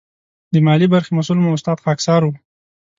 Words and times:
د 0.53 0.55
مالي 0.65 0.87
برخې 0.93 1.11
مسؤل 1.17 1.37
مو 1.41 1.55
استاد 1.57 1.77
خاکسار 1.85 2.21
و. 2.25 2.31